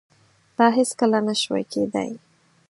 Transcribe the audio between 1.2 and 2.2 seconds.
نشوای کېدای.